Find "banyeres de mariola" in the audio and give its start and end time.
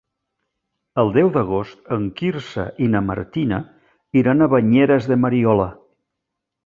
4.55-5.69